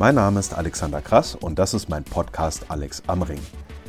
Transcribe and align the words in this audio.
Mein 0.00 0.14
Name 0.14 0.40
ist 0.40 0.54
Alexander 0.54 1.02
Krass 1.02 1.34
und 1.34 1.58
das 1.58 1.74
ist 1.74 1.90
mein 1.90 2.04
Podcast 2.04 2.64
Alex 2.68 3.02
am 3.06 3.20
Ring. 3.20 3.42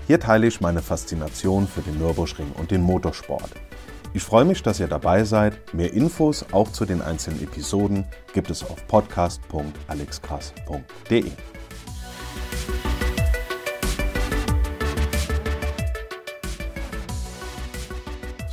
Hier 0.08 0.20
teile 0.20 0.46
ich 0.46 0.60
meine 0.60 0.82
Faszination 0.82 1.70
für 1.70 1.80
den 1.80 2.00
Nürburgring 2.00 2.52
und 2.58 2.70
den 2.70 2.82
Motorsport. 2.82 3.50
Ich 4.14 4.22
freue 4.22 4.44
mich, 4.44 4.62
dass 4.62 4.82
ihr 4.82 4.90
dabei 4.90 5.24
seid. 5.24 5.74
Mehr 5.74 5.94
Infos 5.94 6.46
auch 6.52 6.70
zu 6.70 6.84
den 6.84 7.02
einzelnen 7.02 7.42
Episoden 7.42 8.04
gibt 8.34 8.50
es 8.50 8.62
auf 8.62 8.86
podcast.alexkrass.de. 8.90 11.32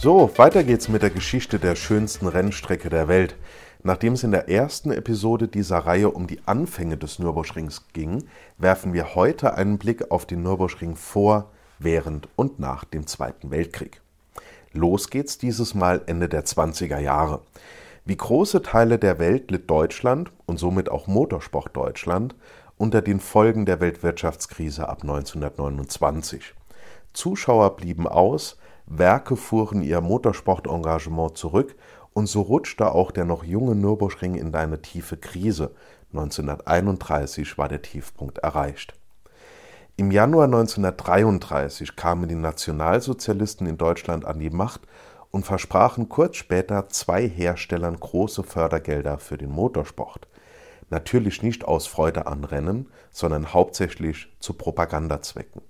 So, 0.01 0.31
weiter 0.37 0.63
geht's 0.63 0.89
mit 0.89 1.03
der 1.03 1.11
Geschichte 1.11 1.59
der 1.59 1.75
schönsten 1.75 2.29
Rennstrecke 2.29 2.89
der 2.89 3.09
Welt. 3.09 3.35
Nachdem 3.83 4.15
es 4.15 4.25
in 4.25 4.33
der 4.33 4.49
ersten 4.49 4.91
Episode 4.91 5.47
dieser 5.47 5.79
Reihe 5.79 6.11
um 6.11 6.27
die 6.27 6.41
Anfänge 6.47 6.97
des 6.97 7.19
Nürburgrings 7.19 7.87
ging, 7.93 8.25
werfen 8.59 8.93
wir 8.93 9.15
heute 9.15 9.55
einen 9.55 9.79
Blick 9.79 10.11
auf 10.11 10.27
den 10.27 10.43
Nürburgring 10.43 10.97
vor, 10.97 11.51
während 11.79 12.29
und 12.35 12.59
nach 12.59 12.85
dem 12.85 13.07
Zweiten 13.07 13.51
Weltkrieg. 13.53 14.01
Los 14.73 15.11
geht's 15.11 15.39
dieses 15.39 15.75
Mal 15.75 16.03
Ende 16.07 16.29
der 16.29 16.45
20er 16.45 16.99
Jahre. 16.99 17.41
Wie 18.05 18.17
große 18.17 18.63
Teile 18.63 18.99
der 18.99 19.19
Welt 19.19 19.51
litt 19.51 19.71
Deutschland 19.71 20.33
und 20.47 20.59
somit 20.59 20.91
auch 20.91 21.07
Motorsport 21.07 21.77
Deutschland 21.77 22.35
unter 22.77 23.01
den 23.01 23.21
Folgen 23.21 23.65
der 23.65 23.81
Weltwirtschaftskrise 23.81 24.89
ab 24.89 25.03
1929. 25.03 26.55
Zuschauer 27.13 27.77
blieben 27.77 28.07
aus, 28.07 28.59
Werke 28.87 29.37
fuhren 29.37 29.83
ihr 29.83 30.01
Motorsportengagement 30.01 31.37
zurück 31.37 31.77
und 32.13 32.27
so 32.27 32.43
rutschte 32.43 32.93
auch 32.93 33.11
der 33.11 33.25
noch 33.25 33.45
junge 33.45 33.75
Nürburgring 33.75 34.35
in 34.35 34.55
eine 34.55 34.83
tiefe 34.83 35.17
Krise. 35.17 35.73
1931 36.13 37.59
war 37.59 37.69
der 37.69 37.83
Tiefpunkt 37.83 38.39
erreicht. 38.39 38.95
Im 39.97 40.11
Januar 40.11 40.45
1933 40.45 41.97
kamen 41.97 42.29
die 42.29 42.37
Nationalsozialisten 42.37 43.67
in 43.67 43.79
Deutschland 43.79 44.25
an 44.25 44.39
die 44.39 44.51
Macht 44.51 44.83
und 45.31 45.45
versprachen 45.45 46.09
kurz 46.09 46.37
später 46.37 46.89
zwei 46.89 47.29
Herstellern 47.29 47.99
große 47.99 48.43
Fördergelder 48.43 49.19
für 49.19 49.37
den 49.37 49.51
Motorsport. 49.51 50.29
Natürlich 50.91 51.43
nicht 51.43 51.65
aus 51.65 51.87
Freude 51.87 52.27
an 52.27 52.45
Rennen, 52.45 52.87
sondern 53.11 53.53
hauptsächlich 53.53 54.29
zu 54.41 54.55
Propagandazwecken. 54.55 55.63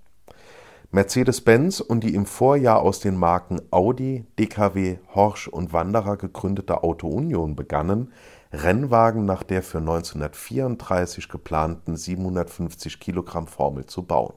Mercedes-Benz 0.90 1.80
und 1.80 2.02
die 2.02 2.14
im 2.14 2.24
Vorjahr 2.24 2.80
aus 2.80 2.98
den 2.98 3.14
Marken 3.14 3.60
Audi, 3.70 4.24
DKW, 4.38 4.96
Horsch 5.14 5.46
und 5.46 5.74
Wanderer 5.74 6.16
gegründete 6.16 6.82
Auto 6.82 7.08
Union 7.08 7.54
begannen, 7.56 8.10
Rennwagen 8.54 9.26
nach 9.26 9.42
der 9.42 9.62
für 9.62 9.78
1934 9.78 11.28
geplanten 11.28 11.94
750 11.94 13.00
Kilogramm 13.00 13.48
Formel 13.48 13.84
zu 13.84 14.02
bauen. 14.02 14.32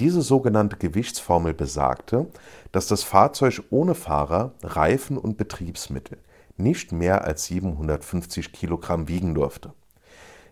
Diese 0.00 0.22
sogenannte 0.22 0.78
Gewichtsformel 0.78 1.52
besagte, 1.52 2.28
dass 2.72 2.86
das 2.86 3.02
Fahrzeug 3.02 3.62
ohne 3.68 3.94
Fahrer, 3.94 4.54
Reifen 4.62 5.18
und 5.18 5.36
Betriebsmittel 5.36 6.16
nicht 6.56 6.92
mehr 6.92 7.24
als 7.24 7.44
750 7.44 8.54
Kilogramm 8.54 9.06
wiegen 9.06 9.34
durfte. 9.34 9.74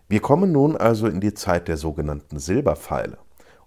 Wir 0.07 0.19
kommen 0.19 0.51
nun 0.51 0.77
also 0.77 1.07
in 1.07 1.21
die 1.21 1.33
Zeit 1.33 1.67
der 1.67 1.77
sogenannten 1.77 2.37
Silberpfeile 2.37 3.17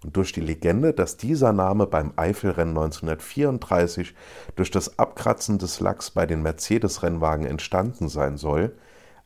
und 0.03 0.15
durch 0.15 0.31
die 0.31 0.41
Legende, 0.41 0.93
dass 0.93 1.17
dieser 1.17 1.51
Name 1.51 1.87
beim 1.87 2.13
Eifelrennen 2.15 2.77
1934 2.77 4.15
durch 4.55 4.71
das 4.71 4.97
Abkratzen 4.97 5.57
des 5.57 5.79
Lacks 5.79 6.11
bei 6.11 6.25
den 6.25 6.41
Mercedes-Rennwagen 6.41 7.45
entstanden 7.45 8.07
sein 8.07 8.37
soll, 8.37 8.75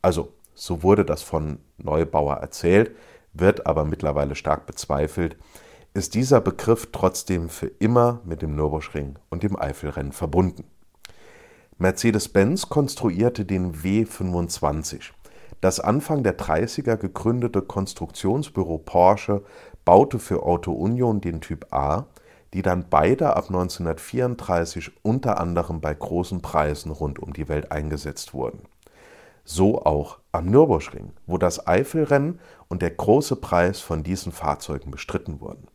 also 0.02 0.32
so 0.54 0.82
wurde 0.82 1.04
das 1.04 1.22
von 1.22 1.58
Neubauer 1.78 2.36
erzählt, 2.36 2.94
wird 3.32 3.66
aber 3.66 3.84
mittlerweile 3.84 4.34
stark 4.34 4.66
bezweifelt, 4.66 5.36
ist 5.92 6.14
dieser 6.14 6.40
Begriff 6.40 6.88
trotzdem 6.92 7.48
für 7.48 7.66
immer 7.66 8.20
mit 8.24 8.42
dem 8.42 8.56
Nürburgring 8.56 9.16
und 9.30 9.42
dem 9.42 9.58
Eifelrennen 9.58 10.12
verbunden. 10.12 10.64
Mercedes-Benz 11.78 12.68
konstruierte 12.68 13.44
den 13.44 13.74
W25. 13.74 15.10
Das 15.64 15.80
Anfang 15.80 16.22
der 16.22 16.36
30er 16.36 16.98
gegründete 16.98 17.62
Konstruktionsbüro 17.62 18.76
Porsche 18.76 19.44
baute 19.86 20.18
für 20.18 20.42
Auto 20.42 20.72
Union 20.72 21.22
den 21.22 21.40
Typ 21.40 21.72
A, 21.72 22.04
die 22.52 22.60
dann 22.60 22.84
beide 22.90 23.34
ab 23.34 23.46
1934 23.46 24.92
unter 25.00 25.40
anderem 25.40 25.80
bei 25.80 25.94
großen 25.94 26.42
Preisen 26.42 26.90
rund 26.90 27.18
um 27.18 27.32
die 27.32 27.48
Welt 27.48 27.72
eingesetzt 27.72 28.34
wurden. 28.34 28.64
So 29.42 29.80
auch 29.80 30.18
am 30.32 30.50
Nürburgring, 30.50 31.14
wo 31.26 31.38
das 31.38 31.66
Eifelrennen 31.66 32.40
und 32.68 32.82
der 32.82 32.90
große 32.90 33.36
Preis 33.36 33.80
von 33.80 34.02
diesen 34.02 34.32
Fahrzeugen 34.32 34.90
bestritten 34.90 35.40
wurden. 35.40 35.68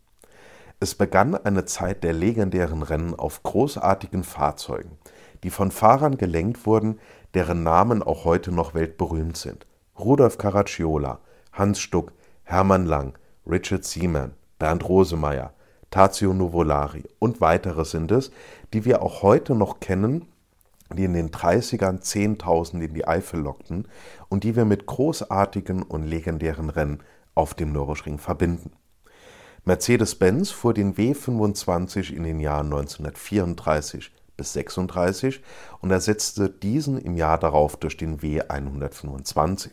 Es 0.80 0.94
begann 0.94 1.34
eine 1.34 1.66
Zeit 1.66 2.04
der 2.04 2.14
legendären 2.14 2.84
Rennen 2.84 3.16
auf 3.16 3.42
großartigen 3.42 4.24
Fahrzeugen, 4.24 5.00
die 5.42 5.50
von 5.50 5.72
Fahrern 5.72 6.18
gelenkt 6.18 6.68
wurden, 6.68 7.00
deren 7.34 7.64
Namen 7.64 8.04
auch 8.04 8.24
heute 8.24 8.52
noch 8.52 8.76
weltberühmt 8.76 9.36
sind. 9.36 9.66
Rudolf 10.00 10.38
Caracciola, 10.38 11.20
Hans 11.52 11.80
Stuck, 11.80 12.14
Hermann 12.44 12.86
Lang, 12.86 13.18
Richard 13.46 13.84
Seaman, 13.84 14.34
Bernd 14.58 14.88
Rosemeyer, 14.88 15.54
Tazio 15.92 16.34
Nuvolari 16.34 17.04
und 17.20 17.42
weitere 17.42 17.84
sind 17.84 18.12
es, 18.12 18.32
die 18.74 18.86
wir 18.86 19.02
auch 19.02 19.24
heute 19.24 19.56
noch 19.56 19.80
kennen, 19.82 20.26
die 20.94 21.04
in 21.04 21.14
den 21.14 21.32
30ern 21.32 22.00
Zehntausend 22.00 22.82
in 22.82 22.94
die 22.94 23.08
Eifel 23.08 23.42
lockten 23.42 23.88
und 24.30 24.44
die 24.44 24.56
wir 24.56 24.66
mit 24.66 24.86
großartigen 24.86 25.84
und 25.84 26.04
legendären 26.04 26.70
Rennen 26.70 27.04
auf 27.36 27.54
dem 27.54 27.74
Nürburgring 27.74 28.20
verbinden. 28.20 28.72
Mercedes-Benz 29.66 30.52
fuhr 30.52 30.74
den 30.74 30.96
W25 30.96 32.14
in 32.14 32.24
den 32.24 32.40
Jahren 32.40 32.68
1934 32.68 34.12
bis 34.38 34.54
36 34.54 35.42
und 35.82 35.92
ersetzte 35.92 36.50
diesen 36.50 36.98
im 36.98 37.18
Jahr 37.18 37.38
darauf 37.38 37.76
durch 37.76 37.98
den 37.98 38.20
W125. 38.20 39.70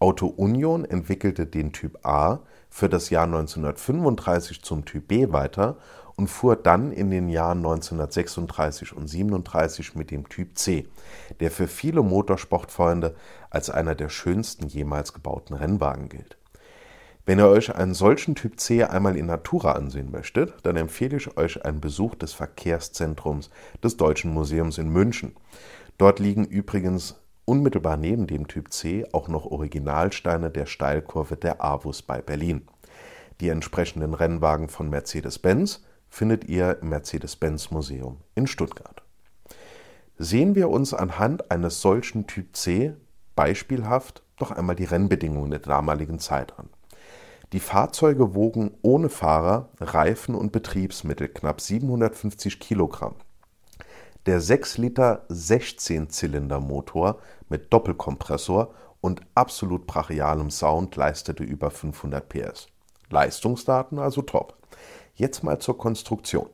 Auto 0.00 0.26
Union 0.26 0.84
entwickelte 0.84 1.46
den 1.46 1.72
Typ 1.72 2.06
A 2.06 2.40
für 2.70 2.88
das 2.88 3.10
Jahr 3.10 3.24
1935 3.24 4.62
zum 4.62 4.84
Typ 4.84 5.08
B 5.08 5.32
weiter 5.32 5.76
und 6.14 6.28
fuhr 6.28 6.54
dann 6.54 6.92
in 6.92 7.10
den 7.10 7.28
Jahren 7.28 7.58
1936 7.58 8.92
und 8.96 9.08
37 9.08 9.96
mit 9.96 10.10
dem 10.10 10.28
Typ 10.28 10.56
C, 10.56 10.86
der 11.40 11.50
für 11.50 11.66
viele 11.66 12.02
Motorsportfreunde 12.02 13.16
als 13.50 13.70
einer 13.70 13.94
der 13.94 14.08
schönsten 14.08 14.68
jemals 14.68 15.12
gebauten 15.12 15.54
Rennwagen 15.54 16.08
gilt. 16.08 16.38
Wenn 17.26 17.40
ihr 17.40 17.48
euch 17.48 17.74
einen 17.74 17.94
solchen 17.94 18.34
Typ 18.34 18.58
C 18.58 18.84
einmal 18.84 19.16
in 19.16 19.26
Natura 19.26 19.72
ansehen 19.72 20.10
möchtet, 20.10 20.54
dann 20.62 20.76
empfehle 20.76 21.16
ich 21.16 21.36
euch 21.36 21.64
einen 21.64 21.80
Besuch 21.80 22.14
des 22.14 22.32
Verkehrszentrums 22.32 23.50
des 23.82 23.96
Deutschen 23.96 24.32
Museums 24.32 24.78
in 24.78 24.88
München. 24.88 25.36
Dort 25.98 26.20
liegen 26.20 26.44
übrigens 26.44 27.16
unmittelbar 27.48 27.96
neben 27.96 28.26
dem 28.26 28.46
Typ 28.46 28.72
C 28.72 29.06
auch 29.12 29.26
noch 29.28 29.46
Originalsteine 29.46 30.50
der 30.50 30.66
Steilkurve 30.66 31.36
der 31.36 31.64
Avus 31.64 32.02
bei 32.02 32.20
Berlin. 32.20 32.68
Die 33.40 33.48
entsprechenden 33.48 34.12
Rennwagen 34.12 34.68
von 34.68 34.90
Mercedes-Benz 34.90 35.82
findet 36.10 36.44
ihr 36.44 36.78
im 36.82 36.90
Mercedes-Benz 36.90 37.70
Museum 37.70 38.18
in 38.34 38.46
Stuttgart. 38.46 39.02
Sehen 40.18 40.54
wir 40.54 40.68
uns 40.68 40.92
anhand 40.92 41.50
eines 41.50 41.80
solchen 41.80 42.26
Typ 42.26 42.54
C 42.54 42.94
beispielhaft 43.34 44.22
doch 44.36 44.50
einmal 44.50 44.76
die 44.76 44.84
Rennbedingungen 44.84 45.50
der 45.50 45.60
damaligen 45.60 46.18
Zeit 46.18 46.58
an. 46.58 46.68
Die 47.52 47.60
Fahrzeuge 47.60 48.34
wogen 48.34 48.72
ohne 48.82 49.08
Fahrer, 49.08 49.70
Reifen 49.80 50.34
und 50.34 50.52
Betriebsmittel 50.52 51.28
knapp 51.28 51.62
750 51.62 52.60
Kilogramm. 52.60 53.14
Der 54.26 54.40
6 54.40 54.78
Liter 54.78 55.24
16-Zylinder-Motor 55.30 57.18
mit 57.48 57.72
Doppelkompressor 57.72 58.74
und 59.00 59.22
absolut 59.34 59.86
brachialem 59.86 60.50
Sound 60.50 60.96
leistete 60.96 61.44
über 61.44 61.70
500 61.70 62.28
PS. 62.28 62.66
Leistungsdaten 63.10 63.98
also 63.98 64.22
top. 64.22 64.56
Jetzt 65.14 65.42
mal 65.42 65.58
zur 65.58 65.78
Konstruktion. 65.78 66.48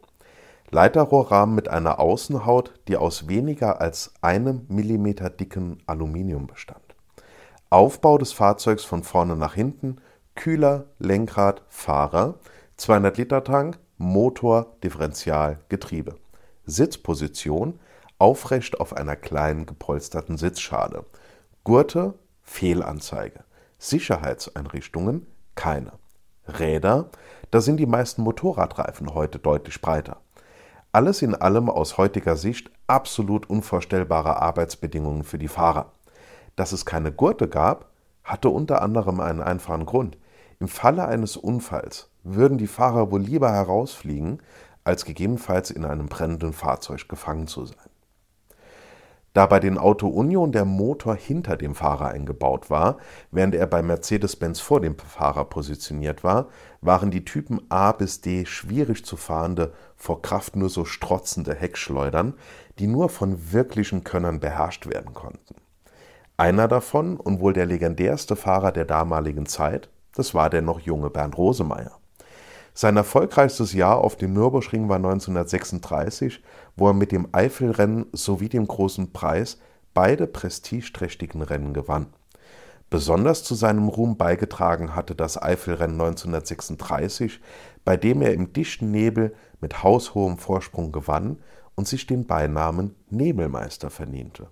Leiterrohrrahmen 0.70 1.54
mit 1.54 1.68
einer 1.68 2.00
Außenhaut, 2.00 2.72
die 2.88 2.96
aus 2.96 3.28
weniger 3.28 3.80
als 3.80 4.12
einem 4.20 4.66
Millimeter 4.68 5.30
dicken 5.30 5.82
Aluminium 5.86 6.46
bestand. 6.46 6.82
Aufbau 7.70 8.18
des 8.18 8.32
Fahrzeugs 8.32 8.84
von 8.84 9.02
vorne 9.02 9.36
nach 9.36 9.54
hinten, 9.54 9.96
Kühler, 10.34 10.86
Lenkrad, 10.98 11.62
Fahrer, 11.68 12.38
200 12.76 13.18
Liter 13.18 13.44
Tank, 13.44 13.78
Motor, 13.98 14.76
Differential, 14.82 15.58
Getriebe. 15.68 16.16
Sitzposition 16.66 17.78
aufrecht 18.18 18.80
auf 18.80 18.96
einer 18.96 19.16
kleinen 19.16 19.66
gepolsterten 19.66 20.36
Sitzschale. 20.36 21.04
Gurte 21.62 22.14
Fehlanzeige. 22.42 23.44
Sicherheitseinrichtungen 23.78 25.26
keine. 25.54 25.92
Räder, 26.46 27.10
da 27.50 27.60
sind 27.60 27.78
die 27.78 27.86
meisten 27.86 28.22
Motorradreifen 28.22 29.14
heute 29.14 29.38
deutlich 29.38 29.80
breiter. 29.80 30.18
Alles 30.92 31.22
in 31.22 31.34
allem 31.34 31.68
aus 31.68 31.98
heutiger 31.98 32.36
Sicht 32.36 32.70
absolut 32.86 33.48
unvorstellbare 33.48 34.40
Arbeitsbedingungen 34.40 35.24
für 35.24 35.38
die 35.38 35.48
Fahrer. 35.48 35.92
Dass 36.56 36.72
es 36.72 36.84
keine 36.84 37.12
Gurte 37.12 37.48
gab, 37.48 37.90
hatte 38.22 38.48
unter 38.48 38.80
anderem 38.82 39.20
einen 39.20 39.40
einfachen 39.40 39.86
Grund. 39.86 40.16
Im 40.60 40.68
Falle 40.68 41.06
eines 41.06 41.36
Unfalls 41.36 42.08
würden 42.22 42.58
die 42.58 42.66
Fahrer 42.68 43.10
wohl 43.10 43.20
lieber 43.20 43.50
herausfliegen, 43.50 44.40
als 44.84 45.04
gegebenenfalls 45.04 45.70
in 45.70 45.84
einem 45.84 46.06
brennenden 46.06 46.52
Fahrzeug 46.52 47.08
gefangen 47.08 47.46
zu 47.46 47.66
sein. 47.66 47.90
Da 49.34 49.46
bei 49.46 49.58
den 49.58 49.78
Auto 49.78 50.06
Union 50.06 50.52
der 50.52 50.64
Motor 50.64 51.16
hinter 51.16 51.56
dem 51.56 51.74
Fahrer 51.74 52.06
eingebaut 52.06 52.70
war, 52.70 52.98
während 53.32 53.56
er 53.56 53.66
bei 53.66 53.82
Mercedes-Benz 53.82 54.60
vor 54.60 54.80
dem 54.80 54.96
Fahrer 54.96 55.44
positioniert 55.46 56.22
war, 56.22 56.46
waren 56.80 57.10
die 57.10 57.24
Typen 57.24 57.60
A 57.68 57.90
bis 57.90 58.20
D 58.20 58.46
schwierig 58.46 59.04
zu 59.04 59.16
fahrende, 59.16 59.72
vor 59.96 60.22
Kraft 60.22 60.54
nur 60.54 60.68
so 60.68 60.84
strotzende 60.84 61.52
Heckschleudern, 61.52 62.34
die 62.78 62.86
nur 62.86 63.08
von 63.08 63.52
wirklichen 63.52 64.04
Könnern 64.04 64.38
beherrscht 64.38 64.86
werden 64.86 65.14
konnten. 65.14 65.56
Einer 66.36 66.68
davon 66.68 67.16
und 67.16 67.40
wohl 67.40 67.54
der 67.54 67.66
legendärste 67.66 68.36
Fahrer 68.36 68.70
der 68.70 68.84
damaligen 68.84 69.46
Zeit, 69.46 69.88
das 70.14 70.32
war 70.34 70.48
der 70.48 70.62
noch 70.62 70.78
junge 70.78 71.10
Bernd 71.10 71.36
Rosemeyer. 71.36 71.98
Sein 72.76 72.96
erfolgreichstes 72.96 73.72
Jahr 73.72 73.98
auf 73.98 74.16
dem 74.16 74.32
Nürburgring 74.32 74.88
war 74.88 74.96
1936, 74.96 76.42
wo 76.76 76.88
er 76.88 76.92
mit 76.92 77.12
dem 77.12 77.28
Eifelrennen 77.30 78.06
sowie 78.12 78.48
dem 78.48 78.66
Großen 78.66 79.12
Preis 79.12 79.58
beide 79.94 80.26
prestigeträchtigen 80.26 81.40
Rennen 81.42 81.72
gewann. 81.72 82.06
Besonders 82.90 83.44
zu 83.44 83.54
seinem 83.54 83.88
Ruhm 83.88 84.16
beigetragen 84.16 84.96
hatte 84.96 85.14
das 85.14 85.40
Eifelrennen 85.40 86.00
1936, 86.00 87.40
bei 87.84 87.96
dem 87.96 88.22
er 88.22 88.34
im 88.34 88.52
dichten 88.52 88.90
Nebel 88.90 89.34
mit 89.60 89.84
haushohem 89.84 90.38
Vorsprung 90.38 90.90
gewann 90.90 91.38
und 91.76 91.86
sich 91.86 92.08
den 92.08 92.26
Beinamen 92.26 92.96
Nebelmeister 93.08 93.88
verdiente 93.88 94.48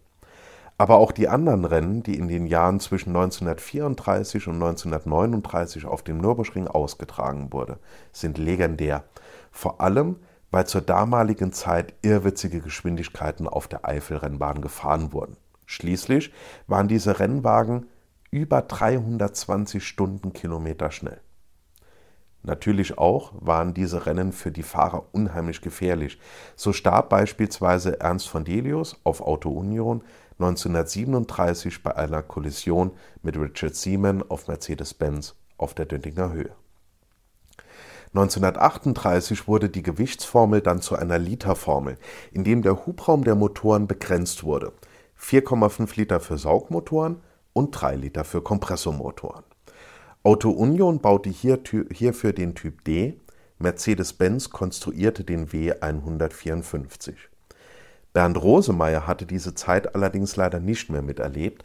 aber 0.83 0.97
auch 0.97 1.13
die 1.13 1.29
anderen 1.29 1.65
Rennen, 1.65 2.03
die 2.03 2.19
in 2.19 2.27
den 2.27 2.49
Jahren 2.49 2.81
zwischen 2.81 3.11
1934 3.11 4.49
und 4.49 4.55
1939 4.55 5.87
auf 5.87 6.03
dem 6.03 6.19
Nürburgring 6.19 6.67
ausgetragen 6.67 7.53
wurde, 7.53 7.79
sind 8.11 8.37
legendär. 8.37 9.05
Vor 9.53 9.81
allem, 9.81 10.17
weil 10.51 10.67
zur 10.67 10.81
damaligen 10.81 11.53
Zeit 11.53 11.95
irrwitzige 12.03 12.61
Geschwindigkeiten 12.61 13.47
auf 13.47 13.69
der 13.69 13.85
Eifelrennbahn 13.85 14.61
gefahren 14.61 15.13
wurden. 15.13 15.37
Schließlich 15.67 16.33
waren 16.67 16.89
diese 16.89 17.21
Rennwagen 17.21 17.87
über 18.33 18.61
320 18.63 19.87
Stundenkilometer 19.87 20.91
schnell. 20.91 21.21
Natürlich 22.43 22.99
auch 22.99 23.35
waren 23.37 23.73
diese 23.73 24.05
Rennen 24.05 24.33
für 24.33 24.51
die 24.51 24.65
Fahrer 24.65 25.05
unheimlich 25.13 25.61
gefährlich. 25.61 26.19
So 26.57 26.73
starb 26.73 27.09
beispielsweise 27.09 28.01
Ernst 28.01 28.29
von 28.29 28.45
Delius 28.45 29.01
auf 29.05 29.21
Auto 29.21 29.51
Union 29.51 30.03
1937 30.43 31.85
bei 31.85 31.95
einer 31.97 32.23
Kollision 32.23 32.91
mit 33.23 33.37
Richard 33.37 33.77
Seaman 33.77 34.23
auf 34.29 34.49
Mercedes-Benz 34.49 35.37
auf 35.57 35.75
der 35.75 35.87
Döttinger 35.87 36.33
Höhe. 36.33 36.51
1938 38.09 39.47
wurde 39.47 39.71
die 39.71 39.83
Gewichtsformel 39.83 40.61
dann 40.61 40.83
zu 40.83 40.97
einer 40.97 41.19
Literformel, 41.19 41.97
in 42.33 42.45
dem 42.45 42.63
der 42.63 42.85
Hubraum 42.85 43.23
der 43.25 43.37
Motoren 43.37 43.87
begrenzt 43.87 44.43
wurde. 44.43 44.73
4,5 45.19 45.97
Liter 45.97 46.21
für 46.21 46.37
Saugmotoren 46.37 47.23
und 47.53 47.71
3 47.71 47.95
Liter 47.95 48.25
für 48.25 48.43
Kompressormotoren. 48.43 49.45
Auto 50.25 50.51
Union 50.51 50.99
baute 51.01 51.31
hierfür 51.31 52.33
den 52.33 52.55
Typ 52.55 52.85
D, 52.85 53.21
Mercedes-Benz 53.59 54.51
konstruierte 54.51 55.25
den 55.25 55.49
W154. 55.49 57.15
Bernd 58.13 58.43
Rosemeyer 58.43 59.07
hatte 59.07 59.25
diese 59.27 59.55
Zeit 59.55 59.95
allerdings 59.95 60.37
leider 60.37 60.61
nicht 60.61 60.91
mehr 60.91 61.03
miterlebt, 61.03 61.65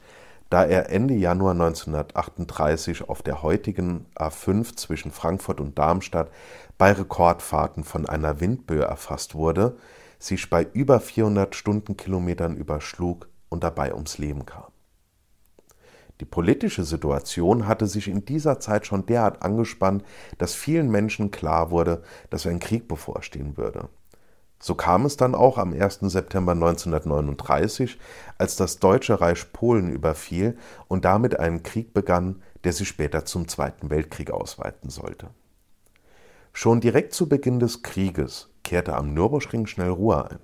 da 0.50 0.64
er 0.64 0.90
Ende 0.90 1.14
Januar 1.14 1.52
1938 1.52 3.10
auf 3.10 3.22
der 3.22 3.44
heutigen 3.44 4.06
A5 4.16 4.78
zwischen 4.78 5.12
Frankfurt 5.12 5.60
und 5.60 5.78
Darmstadt 5.78 6.32
bei 6.78 6.94
Rekordfahrten 6.94 7.84
von 7.84 8.08
einer 8.08 8.40
Windböe 8.40 8.84
erfasst 8.84 9.36
wurde, 9.36 9.78
sich 10.20 10.50
bei 10.50 10.66
über 10.72 11.02
400 11.02 11.54
Stundenkilometern 11.54 12.56
überschlug 12.56 13.28
und 13.50 13.64
dabei 13.64 13.94
ums 13.94 14.18
Leben 14.18 14.46
kam. 14.46 14.72
Die 16.22 16.26
politische 16.26 16.84
Situation 16.84 17.68
hatte 17.68 17.86
sich 17.86 18.08
in 18.08 18.26
dieser 18.26 18.60
Zeit 18.60 18.88
schon 18.88 19.06
derart 19.06 19.44
angespannt, 19.44 20.04
dass 20.40 20.56
vielen 20.56 20.90
Menschen 20.90 21.30
klar 21.30 21.70
wurde, 21.70 22.02
dass 22.30 22.48
ein 22.48 22.60
Krieg 22.60 22.88
bevorstehen 22.88 23.58
würde. 23.58 23.90
So 24.60 24.74
kam 24.74 25.06
es 25.06 25.18
dann 25.18 25.36
auch 25.36 25.58
am 25.58 25.72
1. 25.72 26.00
September 26.02 26.54
1939, 26.54 28.00
als 28.38 28.56
das 28.56 28.80
Deutsche 28.80 29.22
Reich 29.22 29.54
Polen 29.54 29.92
überfiel 29.92 30.58
und 30.88 31.06
damit 31.06 31.40
einen 31.40 31.64
Krieg 31.64 31.94
begann, 31.94 32.42
der 32.64 32.74
sich 32.74 32.88
später 32.88 33.26
zum 33.26 33.48
Zweiten 33.48 33.90
Weltkrieg 33.90 34.32
ausweiten 34.32 34.90
sollte. 34.90 35.30
Schon 36.54 36.82
direkt 36.82 37.14
zu 37.14 37.30
Beginn 37.30 37.60
des 37.60 37.84
Krieges 37.84 38.50
kehrte 38.64 38.96
am 38.96 39.14
Nürburgring 39.14 39.68
schnell 39.68 39.92
Ruhe 39.92 40.30
ein. 40.30 40.40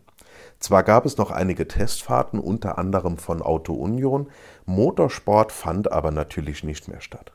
Zwar 0.60 0.84
gab 0.84 1.06
es 1.06 1.18
noch 1.18 1.32
einige 1.32 1.68
Testfahrten, 1.68 2.40
unter 2.40 2.78
anderem 2.78 3.18
von 3.18 3.42
Auto 3.42 3.74
Union, 3.74 4.30
Motorsport 4.66 5.52
fand 5.52 5.92
aber 5.92 6.12
natürlich 6.12 6.64
nicht 6.64 6.88
mehr 6.88 7.02
statt. 7.02 7.34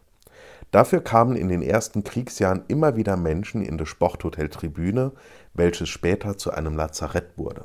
Dafür 0.71 1.01
kamen 1.01 1.37
in 1.37 1.49
den 1.49 1.63
ersten 1.63 2.05
Kriegsjahren 2.05 2.65
immer 2.69 2.97
wieder 2.97 3.17
Menschen 3.17 3.63
in 3.63 3.79
das 3.79 3.89
Sporthotel 3.89 4.49
Tribüne, 4.49 5.13
welches 5.55 5.89
später 5.89 6.37
zu 6.37 6.51
einem 6.51 6.77
Lazarett 6.77 7.37
wurde. 7.37 7.65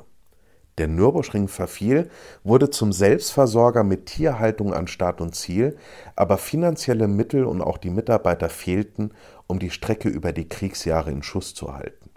Der 0.78 0.88
Nürburgring 0.88 1.46
verfiel, 1.46 2.10
wurde 2.42 2.68
zum 2.68 2.92
Selbstversorger 2.92 3.84
mit 3.84 4.06
Tierhaltung 4.06 4.74
an 4.74 4.88
Start 4.88 5.20
und 5.20 5.34
Ziel, 5.34 5.76
aber 6.16 6.36
finanzielle 6.36 7.06
Mittel 7.06 7.44
und 7.44 7.60
auch 7.60 7.78
die 7.78 7.90
Mitarbeiter 7.90 8.48
fehlten, 8.48 9.12
um 9.46 9.60
die 9.60 9.70
Strecke 9.70 10.08
über 10.08 10.32
die 10.32 10.48
Kriegsjahre 10.48 11.12
in 11.12 11.22
Schuss 11.22 11.54
zu 11.54 11.74
halten. 11.74 12.10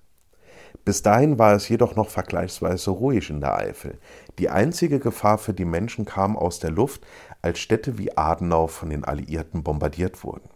Bis 0.85 1.03
dahin 1.03 1.37
war 1.37 1.53
es 1.53 1.69
jedoch 1.69 1.95
noch 1.95 2.09
vergleichsweise 2.09 2.91
ruhig 2.91 3.29
in 3.29 3.41
der 3.41 3.57
Eifel. 3.57 3.99
Die 4.39 4.49
einzige 4.49 4.99
Gefahr 4.99 5.37
für 5.37 5.53
die 5.53 5.65
Menschen 5.65 6.05
kam 6.05 6.37
aus 6.37 6.59
der 6.59 6.71
Luft, 6.71 7.05
als 7.41 7.59
Städte 7.59 7.97
wie 7.97 8.17
Adenau 8.17 8.67
von 8.67 8.89
den 8.89 9.03
Alliierten 9.03 9.63
bombardiert 9.63 10.23
wurden. 10.23 10.49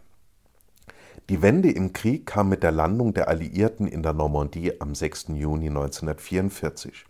Die 1.28 1.40
Wende 1.40 1.70
im 1.70 1.92
Krieg 1.92 2.26
kam 2.26 2.48
mit 2.48 2.64
der 2.64 2.72
Landung 2.72 3.14
der 3.14 3.28
Alliierten 3.28 3.86
in 3.86 4.02
der 4.02 4.12
Normandie 4.12 4.80
am 4.80 4.94
6. 4.94 5.28
Juni 5.34 5.68
1944. 5.68 7.06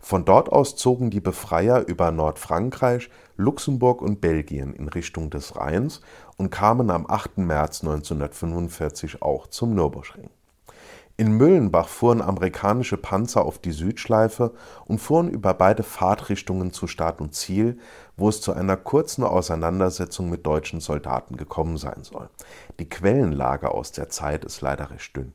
Von 0.00 0.26
dort 0.26 0.50
aus 0.52 0.76
zogen 0.76 1.08
die 1.08 1.20
Befreier 1.20 1.86
über 1.86 2.10
Nordfrankreich, 2.10 3.08
Luxemburg 3.38 4.02
und 4.02 4.20
Belgien 4.20 4.74
in 4.74 4.88
Richtung 4.88 5.30
des 5.30 5.56
Rheins 5.56 6.02
und 6.36 6.50
kamen 6.50 6.90
am 6.90 7.06
8. 7.08 7.38
März 7.38 7.80
1945 7.82 9.22
auch 9.22 9.46
zum 9.46 9.74
Nürburgring 9.74 10.28
in 11.18 11.32
Müllenbach 11.32 11.88
fuhren 11.88 12.22
amerikanische 12.22 12.96
Panzer 12.96 13.44
auf 13.44 13.58
die 13.58 13.72
Südschleife 13.72 14.52
und 14.86 15.00
fuhren 15.00 15.28
über 15.28 15.52
beide 15.52 15.82
Fahrtrichtungen 15.82 16.72
zu 16.72 16.86
Start 16.86 17.20
und 17.20 17.34
Ziel, 17.34 17.78
wo 18.18 18.28
es 18.28 18.40
zu 18.40 18.52
einer 18.52 18.76
kurzen 18.76 19.24
Auseinandersetzung 19.24 20.28
mit 20.28 20.44
deutschen 20.44 20.80
Soldaten 20.80 21.36
gekommen 21.36 21.78
sein 21.78 22.02
soll. 22.02 22.28
Die 22.78 22.88
Quellenlage 22.88 23.70
aus 23.70 23.92
der 23.92 24.10
Zeit 24.10 24.44
ist 24.44 24.60
leider 24.60 24.90
recht 24.90 25.16
dünn. 25.16 25.32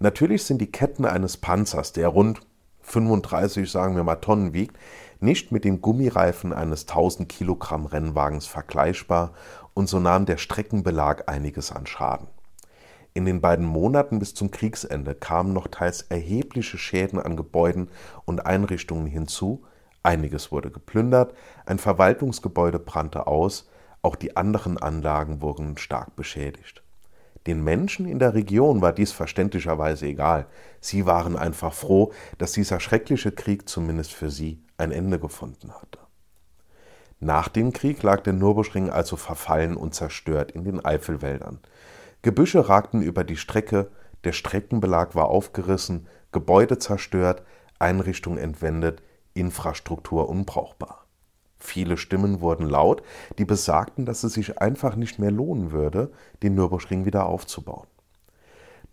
Natürlich 0.00 0.44
sind 0.44 0.60
die 0.60 0.70
Ketten 0.70 1.06
eines 1.06 1.36
Panzers, 1.36 1.92
der 1.92 2.08
rund 2.08 2.40
35, 2.82 3.70
sagen 3.70 3.96
wir 3.96 4.04
mal, 4.04 4.16
Tonnen 4.16 4.52
wiegt, 4.52 4.76
nicht 5.20 5.52
mit 5.52 5.64
den 5.64 5.80
Gummireifen 5.80 6.52
eines 6.52 6.82
1000 6.82 7.28
Kilogramm 7.28 7.86
Rennwagens 7.86 8.46
vergleichbar 8.46 9.32
und 9.72 9.88
so 9.88 10.00
nahm 10.00 10.26
der 10.26 10.36
Streckenbelag 10.36 11.28
einiges 11.28 11.72
an 11.72 11.86
Schaden. 11.86 12.26
In 13.14 13.24
den 13.24 13.40
beiden 13.40 13.64
Monaten 13.64 14.18
bis 14.18 14.34
zum 14.34 14.50
Kriegsende 14.50 15.14
kamen 15.14 15.52
noch 15.52 15.68
teils 15.68 16.02
erhebliche 16.02 16.78
Schäden 16.78 17.20
an 17.20 17.36
Gebäuden 17.36 17.88
und 18.24 18.44
Einrichtungen 18.44 19.06
hinzu, 19.06 19.64
einiges 20.04 20.52
wurde 20.52 20.70
geplündert, 20.70 21.34
ein 21.66 21.78
Verwaltungsgebäude 21.78 22.78
brannte 22.78 23.26
aus, 23.26 23.68
auch 24.02 24.16
die 24.16 24.36
anderen 24.36 24.78
Anlagen 24.78 25.40
wurden 25.40 25.78
stark 25.78 26.14
beschädigt. 26.14 26.82
Den 27.46 27.62
Menschen 27.62 28.06
in 28.06 28.18
der 28.18 28.34
Region 28.34 28.80
war 28.80 28.92
dies 28.92 29.12
verständlicherweise 29.12 30.06
egal, 30.06 30.46
sie 30.80 31.04
waren 31.04 31.36
einfach 31.36 31.74
froh, 31.74 32.12
dass 32.38 32.52
dieser 32.52 32.80
schreckliche 32.80 33.32
Krieg 33.32 33.68
zumindest 33.68 34.12
für 34.12 34.30
sie 34.30 34.62
ein 34.78 34.92
Ende 34.92 35.18
gefunden 35.18 35.72
hatte. 35.72 35.98
Nach 37.20 37.48
dem 37.48 37.72
Krieg 37.72 38.02
lag 38.02 38.22
der 38.22 38.32
Nürburgring 38.32 38.90
also 38.90 39.16
verfallen 39.16 39.76
und 39.76 39.94
zerstört 39.94 40.52
in 40.52 40.64
den 40.64 40.84
Eifelwäldern. 40.84 41.60
Gebüsche 42.22 42.68
ragten 42.68 43.02
über 43.02 43.24
die 43.24 43.36
Strecke, 43.36 43.90
der 44.24 44.32
Streckenbelag 44.32 45.14
war 45.14 45.26
aufgerissen, 45.26 46.06
Gebäude 46.32 46.78
zerstört, 46.78 47.42
Einrichtungen 47.78 48.38
entwendet, 48.38 49.02
Infrastruktur 49.34 50.28
unbrauchbar. 50.28 51.04
Viele 51.58 51.96
Stimmen 51.96 52.40
wurden 52.40 52.68
laut, 52.68 53.02
die 53.38 53.44
besagten, 53.44 54.04
dass 54.04 54.22
es 54.22 54.34
sich 54.34 54.58
einfach 54.58 54.96
nicht 54.96 55.18
mehr 55.18 55.30
lohnen 55.30 55.72
würde, 55.72 56.12
den 56.42 56.54
Nürburgring 56.54 57.04
wieder 57.04 57.26
aufzubauen. 57.26 57.86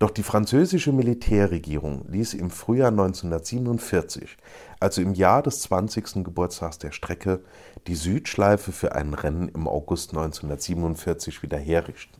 Doch 0.01 0.09
die 0.09 0.23
französische 0.23 0.91
Militärregierung 0.91 2.05
ließ 2.07 2.33
im 2.33 2.49
Frühjahr 2.49 2.89
1947, 2.89 4.35
also 4.79 4.99
im 4.99 5.13
Jahr 5.13 5.43
des 5.43 5.61
20. 5.61 6.23
Geburtstags 6.23 6.79
der 6.79 6.91
Strecke, 6.91 7.41
die 7.85 7.93
Südschleife 7.93 8.71
für 8.71 8.95
ein 8.95 9.13
Rennen 9.13 9.49
im 9.49 9.67
August 9.67 10.09
1947 10.11 11.43
wieder 11.43 11.59
herrichten. 11.59 12.19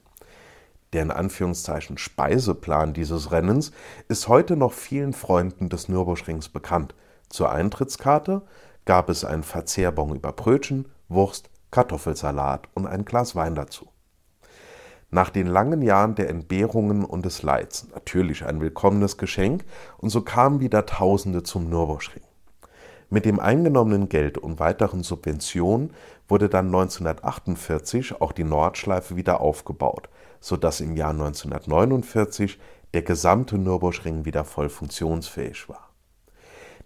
Der 0.94 1.02
in 1.02 1.10
Anführungszeichen 1.10 1.98
Speiseplan 1.98 2.94
dieses 2.94 3.32
Rennens 3.32 3.72
ist 4.10 4.28
heute 4.28 4.58
noch 4.58 4.74
vielen 4.74 5.14
Freunden 5.14 5.70
des 5.70 5.90
Nürburgrings 5.90 6.50
bekannt. 6.50 6.94
Zur 7.32 7.50
Eintrittskarte 7.50 8.42
gab 8.84 9.10
es 9.10 9.24
einen 9.24 9.44
Verzehrbon 9.44 10.16
über 10.16 10.34
Brötchen, 10.34 10.90
Wurst, 11.08 11.50
Kartoffelsalat 11.72 12.68
und 12.74 12.86
ein 12.88 13.06
Glas 13.06 13.38
Wein 13.38 13.56
dazu. 13.56 13.88
Nach 15.12 15.30
den 15.30 15.48
langen 15.48 15.82
Jahren 15.82 16.16
der 16.16 16.30
Entbehrungen 16.30 17.06
und 17.06 17.26
des 17.26 17.42
Leids 17.42 17.88
natürlich 17.94 18.46
ein 18.46 18.60
willkommenes 18.60 19.18
Geschenk, 19.18 19.64
und 19.98 20.10
so 20.10 20.22
kamen 20.22 20.60
wieder 20.60 20.86
Tausende 20.86 21.44
zum 21.44 21.70
Nürburgring. 21.70 22.24
Mit 23.10 23.24
dem 23.24 23.40
eingenommenen 23.40 24.10
Geld 24.10 24.38
und 24.38 24.60
weiteren 24.60 25.04
Subventionen 25.04 25.94
wurde 26.28 26.50
dann 26.50 26.66
1948 26.68 28.20
auch 28.20 28.34
die 28.34 28.44
Nordschleife 28.44 29.16
wieder 29.16 29.40
aufgebaut, 29.40 30.10
so 30.42 30.58
dass 30.58 30.82
im 30.82 30.98
Jahr 30.98 31.12
1949 31.12 32.60
der 32.94 33.04
gesamte 33.04 33.58
Nürburgring 33.58 34.26
wieder 34.26 34.44
voll 34.44 34.68
funktionsfähig 34.68 35.70
war. 35.70 35.91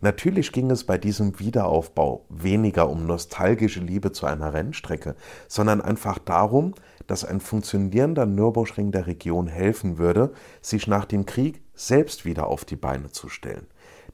Natürlich 0.05 0.51
ging 0.51 0.69
es 0.69 0.83
bei 0.83 0.99
diesem 0.99 1.39
Wiederaufbau 1.39 2.27
weniger 2.29 2.91
um 2.91 3.07
nostalgische 3.07 3.79
Liebe 3.79 4.11
zu 4.11 4.27
einer 4.27 4.53
Rennstrecke, 4.53 5.15
sondern 5.47 5.81
einfach 5.81 6.19
darum, 6.19 6.75
dass 7.07 7.25
ein 7.25 7.39
funktionierender 7.39 8.27
Nürburgring 8.27 8.91
der 8.91 9.07
Region 9.07 9.47
helfen 9.47 9.97
würde, 9.97 10.31
sich 10.61 10.85
nach 10.85 11.05
dem 11.05 11.25
Krieg 11.25 11.63
selbst 11.73 12.23
wieder 12.23 12.45
auf 12.45 12.65
die 12.65 12.75
Beine 12.75 13.09
zu 13.09 13.29
stellen. 13.29 13.65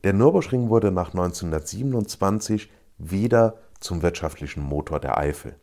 Der 0.05 0.13
Nürburgring 0.13 0.69
wurde 0.69 0.93
nach 0.93 1.09
1927 1.09 2.71
wieder 2.97 3.57
zum 3.81 4.01
wirtschaftlichen 4.01 4.63
Motor 4.63 5.01
der 5.01 5.17
Eifel. 5.17 5.55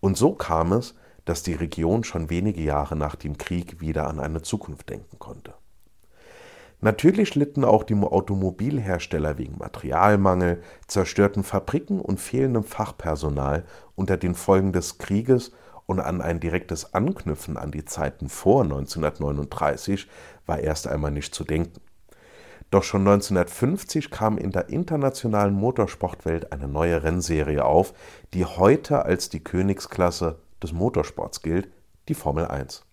Und 0.00 0.16
so 0.16 0.32
kam 0.32 0.72
es, 0.72 0.94
dass 1.26 1.42
die 1.42 1.52
Region 1.52 2.04
schon 2.04 2.30
wenige 2.30 2.62
Jahre 2.62 2.96
nach 2.96 3.16
dem 3.16 3.36
Krieg 3.36 3.82
wieder 3.82 4.08
an 4.08 4.18
eine 4.18 4.40
Zukunft 4.40 4.88
denken 4.88 5.18
konnte. 5.18 5.52
Natürlich 6.80 7.34
litten 7.34 7.64
auch 7.64 7.82
die 7.82 7.94
Automobilhersteller 7.94 9.36
wegen 9.36 9.58
Materialmangel, 9.58 10.62
zerstörten 10.86 11.42
Fabriken 11.42 12.00
und 12.00 12.20
fehlendem 12.20 12.62
Fachpersonal 12.62 13.64
unter 13.96 14.16
den 14.16 14.36
Folgen 14.36 14.72
des 14.72 14.98
Krieges 14.98 15.50
und 15.86 15.98
an 15.98 16.20
ein 16.20 16.38
direktes 16.38 16.94
Anknüpfen 16.94 17.56
an 17.56 17.72
die 17.72 17.84
Zeiten 17.84 18.28
vor 18.28 18.62
1939 18.62 20.06
war 20.46 20.60
erst 20.60 20.86
einmal 20.86 21.10
nicht 21.10 21.34
zu 21.34 21.44
denken. 21.44 21.80
Doch 22.70 22.84
schon 22.84 23.00
1950 23.00 24.10
kam 24.10 24.36
in 24.36 24.52
der 24.52 24.68
internationalen 24.68 25.54
Motorsportwelt 25.54 26.52
eine 26.52 26.68
neue 26.68 27.02
Rennserie 27.02 27.64
auf, 27.64 27.94
die 28.34 28.44
heute 28.44 29.04
als 29.04 29.30
die 29.30 29.42
Königsklasse 29.42 30.38
des 30.62 30.72
Motorsports 30.72 31.40
gilt, 31.40 31.68
die 32.08 32.14
Formel 32.14 32.46
1. 32.46 32.84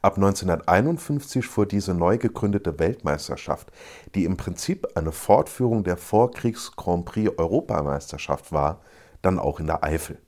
Ab 0.00 0.14
1951 0.16 1.46
fuhr 1.46 1.66
diese 1.66 1.92
neu 1.92 2.18
gegründete 2.18 2.78
Weltmeisterschaft, 2.78 3.72
die 4.14 4.24
im 4.24 4.36
Prinzip 4.36 4.86
eine 4.96 5.10
Fortführung 5.10 5.82
der 5.82 5.96
Vorkriegs-Grand 5.96 7.04
Prix 7.04 7.32
Europameisterschaft 7.36 8.52
war, 8.52 8.80
dann 9.22 9.38
auch 9.38 9.58
in 9.58 9.66
der 9.66 9.82
Eifel. 9.82 10.18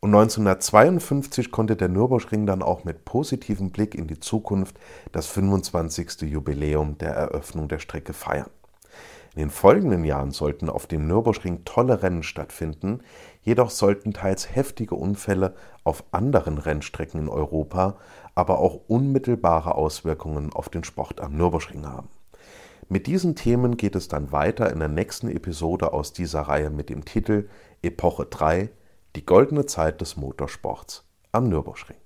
Und 0.00 0.10
1952 0.10 1.50
konnte 1.50 1.76
der 1.76 1.88
Nürburgring 1.88 2.46
dann 2.46 2.62
auch 2.62 2.84
mit 2.84 3.04
positivem 3.04 3.70
Blick 3.70 3.94
in 3.96 4.06
die 4.06 4.20
Zukunft 4.20 4.76
das 5.10 5.26
25. 5.26 6.22
Jubiläum 6.22 6.98
der 6.98 7.14
Eröffnung 7.14 7.68
der 7.68 7.80
Strecke 7.80 8.12
feiern. 8.12 8.50
In 9.38 9.44
den 9.44 9.50
folgenden 9.50 10.04
Jahren 10.04 10.32
sollten 10.32 10.68
auf 10.68 10.88
dem 10.88 11.06
Nürburgring 11.06 11.64
tolle 11.64 12.02
Rennen 12.02 12.24
stattfinden, 12.24 13.02
jedoch 13.40 13.70
sollten 13.70 14.12
teils 14.12 14.52
heftige 14.52 14.96
Unfälle 14.96 15.54
auf 15.84 16.02
anderen 16.10 16.58
Rennstrecken 16.58 17.20
in 17.20 17.28
Europa, 17.28 17.98
aber 18.34 18.58
auch 18.58 18.80
unmittelbare 18.88 19.76
Auswirkungen 19.76 20.52
auf 20.52 20.70
den 20.70 20.82
Sport 20.82 21.20
am 21.20 21.36
Nürburgring 21.36 21.86
haben. 21.86 22.08
Mit 22.88 23.06
diesen 23.06 23.36
Themen 23.36 23.76
geht 23.76 23.94
es 23.94 24.08
dann 24.08 24.32
weiter 24.32 24.72
in 24.72 24.80
der 24.80 24.88
nächsten 24.88 25.28
Episode 25.28 25.92
aus 25.92 26.12
dieser 26.12 26.40
Reihe 26.40 26.70
mit 26.70 26.88
dem 26.88 27.04
Titel 27.04 27.48
Epoche 27.80 28.26
3 28.26 28.70
die 29.14 29.24
goldene 29.24 29.66
Zeit 29.66 30.00
des 30.00 30.16
Motorsports 30.16 31.04
am 31.30 31.48
Nürburgring. 31.48 31.98